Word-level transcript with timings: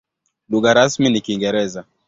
Lugha 0.49 0.73
rasmi 0.73 1.09
ni 1.09 1.21
Kiingereza. 1.21 1.85